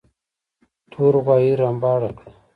تور 0.91 1.13
غوايي 1.25 1.51
رمباړه 1.61 2.09
کړه. 2.17 2.31